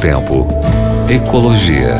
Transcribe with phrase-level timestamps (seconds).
[0.00, 0.46] tempo.
[1.10, 1.94] Ecologia.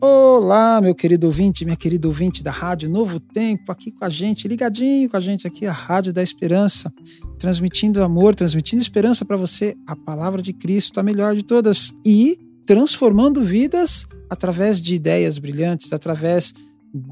[0.00, 4.48] Olá, meu querido ouvinte, minha querida ouvinte da Rádio Novo Tempo, aqui com a gente,
[4.48, 6.92] ligadinho com a gente aqui, a Rádio da Esperança,
[7.38, 12.36] transmitindo amor, transmitindo esperança para você, a palavra de Cristo, a melhor de todas, e
[12.66, 16.52] transformando vidas através de ideias brilhantes, através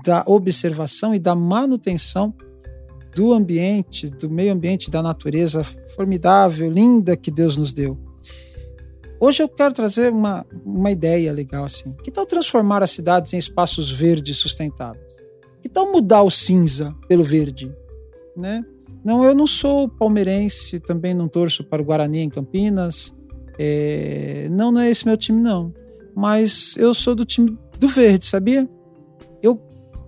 [0.04, 2.34] da observação e da manutenção
[3.16, 5.64] do ambiente, do meio ambiente, da natureza
[5.96, 7.98] formidável, linda que Deus nos deu.
[9.18, 11.96] Hoje eu quero trazer uma, uma ideia legal assim.
[12.04, 15.16] Que tal transformar as cidades em espaços verdes sustentáveis?
[15.62, 17.74] Que tal mudar o cinza pelo verde?
[18.36, 18.62] Né?
[19.02, 23.14] Não, eu não sou palmeirense, também não torço para o Guarani em Campinas.
[23.58, 25.72] É, não, não é esse meu time, não.
[26.14, 28.68] Mas eu sou do time do verde, sabia?
[29.42, 29.58] Eu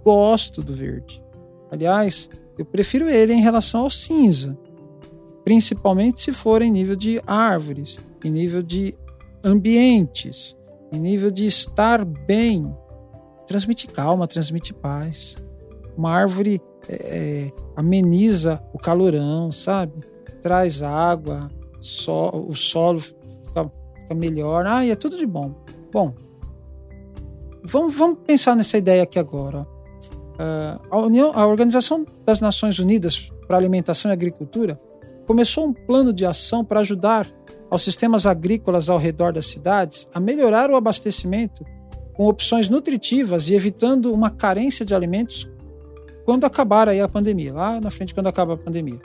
[0.05, 1.23] gosto do verde.
[1.71, 4.59] Aliás, eu prefiro ele em relação ao cinza,
[5.45, 8.95] principalmente se for em nível de árvores, em nível de
[9.45, 10.57] ambientes,
[10.93, 12.75] em nível de estar bem.
[13.47, 15.37] Transmite calma, transmite paz.
[15.97, 20.03] Uma árvore é, é ameniza o calorão, sabe?
[20.43, 23.71] Traz água, so, o solo fica,
[24.03, 24.67] fica melhor.
[24.67, 25.55] Ah, é tudo de bom.
[25.93, 26.15] Bom,
[27.65, 29.67] vamos, vamos pensar nessa ideia aqui agora.
[30.39, 34.79] Uh, a, União, a Organização das Nações Unidas para Alimentação e Agricultura
[35.27, 37.27] começou um plano de ação para ajudar
[37.69, 41.65] aos sistemas agrícolas ao redor das cidades a melhorar o abastecimento
[42.15, 45.49] com opções nutritivas e evitando uma carência de alimentos
[46.25, 49.01] quando acabar aí a pandemia, lá na frente quando acaba a pandemia.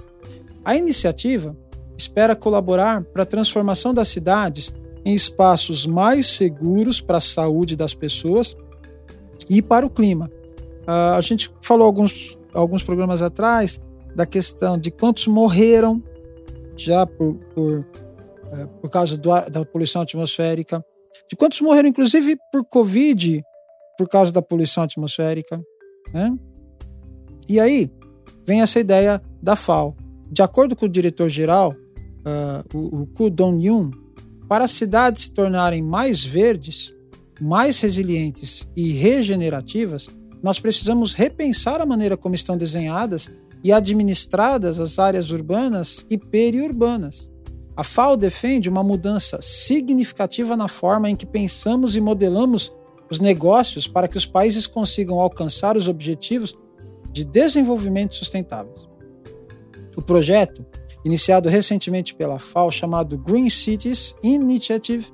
[0.64, 1.56] A iniciativa
[1.98, 4.74] espera colaborar para a transformação das cidades
[5.06, 8.56] em espaços mais seguros para a saúde das pessoas
[9.50, 10.30] e para o clima.
[10.84, 13.82] Uh, a gente falou alguns, alguns programas atrás
[14.16, 16.04] da questão de quantos morreram
[16.76, 20.84] já por, por, uh, por causa do, da poluição atmosférica,
[21.30, 23.44] de quantos morreram, inclusive, por Covid,
[23.98, 25.62] por causa da poluição atmosférica.
[26.14, 26.36] Né?
[27.48, 27.90] E aí
[28.46, 29.96] vem essa ideia da FAO.
[30.32, 33.92] De acordo com o diretor-geral, uh, o, o Ku Dong-yun,
[34.48, 36.94] para as cidades se tornarem mais verdes,
[37.40, 40.10] mais resilientes e regenerativas,
[40.44, 43.32] nós precisamos repensar a maneira como estão desenhadas
[43.64, 47.32] e administradas as áreas urbanas e periurbanas.
[47.78, 52.74] A FAO defende uma mudança significativa na forma em que pensamos e modelamos
[53.10, 56.54] os negócios para que os países consigam alcançar os objetivos
[57.12, 58.88] de desenvolvimento sustentáveis.
[59.96, 60.66] O projeto,
[61.06, 65.10] iniciado recentemente pela FAO, chamado Green Cities Initiative,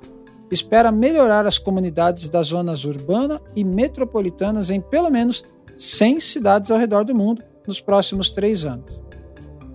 [0.50, 5.44] espera melhorar as comunidades das zonas urbana e metropolitanas em pelo menos
[5.74, 9.00] 100 cidades ao redor do mundo nos próximos três anos.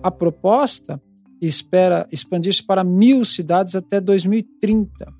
[0.02, 1.00] A proposta
[1.40, 5.12] espera expandir-se para mil cidades até 2030.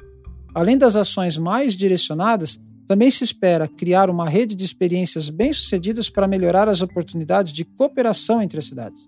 [0.54, 6.28] Além das ações mais direcionadas, também se espera criar uma rede de experiências bem-sucedidas para
[6.28, 9.06] melhorar as oportunidades de cooperação entre as cidades.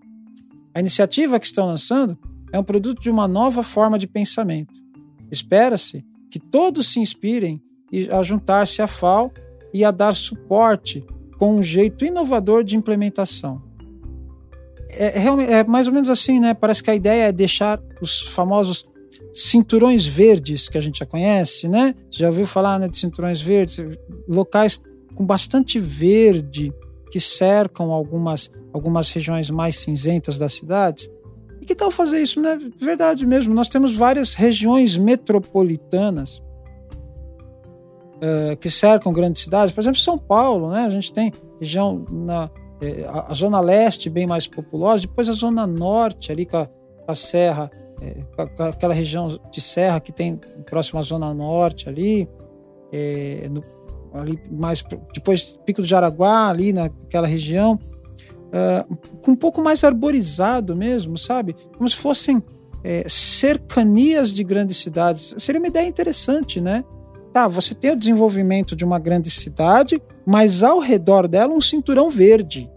[0.74, 2.18] A iniciativa que estão lançando
[2.52, 4.74] é um produto de uma nova forma de pensamento.
[5.30, 7.62] Espera-se que todos se inspirem
[8.10, 9.32] a juntar-se à FAO
[9.72, 11.04] e a dar suporte
[11.38, 13.62] com um jeito inovador de implementação.
[14.90, 16.54] É, é, é, mais ou menos assim, né?
[16.54, 18.86] Parece que a ideia é deixar os famosos
[19.32, 21.94] cinturões verdes que a gente já conhece, né?
[22.10, 23.84] Já ouviu falar né, de cinturões verdes,
[24.26, 24.80] locais
[25.14, 26.72] com bastante verde
[27.10, 31.08] que cercam algumas, algumas regiões mais cinzentas das cidades
[31.68, 32.40] que tal fazer isso?
[32.40, 33.54] Não é verdade mesmo.
[33.54, 36.42] Nós temos várias regiões metropolitanas
[38.16, 39.72] uh, que cercam grandes cidades.
[39.72, 40.86] Por exemplo, São Paulo, né?
[40.86, 41.30] A gente tem
[41.60, 46.56] região na eh, a, zona leste bem mais populosa, depois a zona norte ali com
[46.56, 47.70] a, com a serra,
[48.00, 52.28] eh, com, aquela região de serra que tem próximo à zona norte ali,
[53.50, 53.62] no,
[54.14, 57.78] ali mais depois Pico do Jaraguá ali naquela região
[58.48, 61.54] uh, com um pouco mais arborizado mesmo, sabe?
[61.76, 62.42] Como se fossem
[62.82, 65.34] é, cercanias de grandes cidades.
[65.38, 66.84] Seria uma ideia interessante, né?
[67.32, 72.10] Tá, você tem o desenvolvimento de uma grande cidade, mas ao redor dela um cinturão
[72.10, 72.70] verde.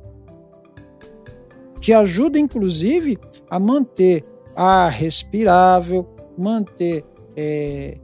[1.80, 3.18] Que ajuda, inclusive,
[3.50, 4.24] a manter
[4.56, 6.06] ar respirável,
[6.38, 7.04] manter
[7.36, 7.95] é,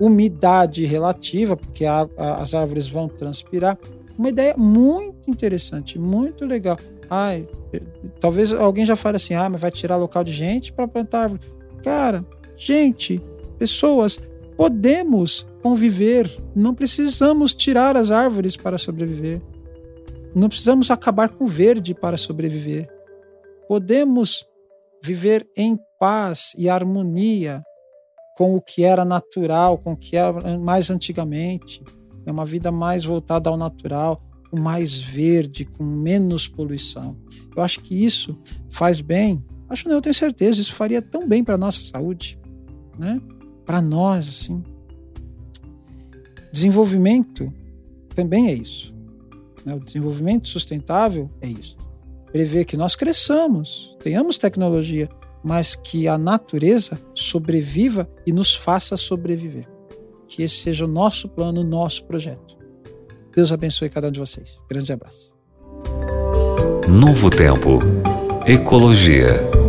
[0.00, 3.78] umidade relativa, porque a, a, as árvores vão transpirar.
[4.22, 6.78] Uma ideia muito interessante, muito legal.
[7.10, 7.44] Ai,
[8.20, 11.40] talvez alguém já fale assim: ah, mas vai tirar local de gente para plantar árvore.
[11.82, 12.24] Cara,
[12.56, 13.20] gente,
[13.58, 14.20] pessoas,
[14.56, 19.42] podemos conviver, não precisamos tirar as árvores para sobreviver.
[20.32, 22.88] Não precisamos acabar com o verde para sobreviver.
[23.66, 24.46] Podemos
[25.02, 27.60] viver em paz e harmonia
[28.36, 31.82] com o que era natural, com o que era mais antigamente.
[32.24, 37.16] É uma vida mais voltada ao natural, com mais verde, com menos poluição.
[37.56, 38.38] Eu acho que isso
[38.68, 39.44] faz bem.
[39.68, 42.38] Acho não, eu tenho certeza, isso faria tão bem para a nossa saúde,
[42.98, 43.20] né?
[43.64, 44.62] Para nós, assim.
[46.52, 47.50] Desenvolvimento
[48.14, 48.94] também é isso.
[49.64, 49.74] Né?
[49.74, 51.78] O desenvolvimento sustentável é isso.
[52.30, 55.08] Prever que nós cresçamos, tenhamos tecnologia,
[55.42, 59.71] mas que a natureza sobreviva e nos faça sobreviver.
[60.34, 62.56] Que esse seja o nosso plano, o nosso projeto.
[63.36, 64.64] Deus abençoe cada um de vocês.
[64.66, 65.36] Grande abraço.
[66.88, 67.80] Novo Tempo.
[68.46, 69.61] Ecologia.